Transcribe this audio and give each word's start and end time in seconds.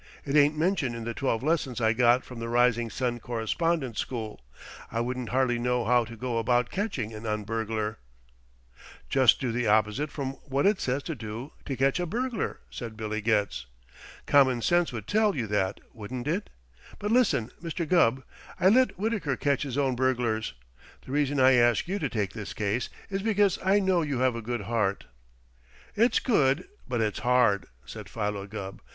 It 0.25 0.35
ain't 0.35 0.57
mentioned 0.57 0.95
in 0.95 1.03
the 1.03 1.13
twelve 1.13 1.43
lessons 1.43 1.79
I 1.79 1.93
got 1.93 2.23
from 2.25 2.39
the 2.39 2.49
Rising 2.49 2.89
Sun 2.89 3.19
Correspondence 3.19 3.99
School. 3.99 4.41
I 4.91 4.99
wouldn't 4.99 5.29
hardly 5.29 5.59
know 5.59 5.85
how 5.85 6.05
to 6.05 6.15
go 6.17 6.39
about 6.39 6.71
catching 6.71 7.13
an 7.13 7.27
un 7.27 7.43
burglar" 7.43 7.99
"Just 9.09 9.39
do 9.39 9.51
the 9.51 9.67
opposite 9.67 10.09
from 10.11 10.31
what 10.49 10.65
it 10.65 10.81
says 10.81 11.03
to 11.03 11.13
do 11.13 11.51
to 11.65 11.75
catch 11.77 11.99
a 11.99 12.07
burglar," 12.07 12.61
said 12.71 12.97
Billy 12.97 13.21
Getz. 13.21 13.67
"Common 14.25 14.63
sense 14.63 14.91
would 14.91 15.05
tell 15.05 15.35
you 15.35 15.45
that, 15.45 15.79
wouldn't 15.93 16.27
it? 16.27 16.49
But, 16.97 17.11
listen, 17.11 17.51
Mr. 17.61 17.87
Gubb: 17.87 18.23
I'd 18.59 18.73
let 18.73 18.97
Wittaker 18.97 19.37
catch 19.39 19.61
his 19.61 19.77
own 19.77 19.95
burglars. 19.95 20.55
The 21.05 21.11
reason 21.11 21.39
I 21.39 21.53
ask 21.53 21.87
you 21.87 21.99
to 21.99 22.09
take 22.09 22.33
this 22.33 22.55
case 22.55 22.89
is 23.11 23.21
because 23.21 23.59
I 23.63 23.77
know 23.77 24.01
you 24.01 24.17
have 24.17 24.35
a 24.35 24.41
good 24.41 24.61
heart." 24.61 25.05
"It's 25.93 26.17
good, 26.17 26.67
but 26.87 27.01
it's 27.01 27.19
hard," 27.19 27.67
said 27.85 28.09
Philo 28.09 28.47
Gubb. 28.47 28.81